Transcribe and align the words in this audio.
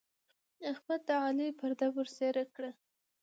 احمد 0.71 1.01
د 1.07 1.09
علي 1.23 1.47
پرده 1.59 1.87
ورڅيرې 1.95 2.45
کړه. 2.55 2.71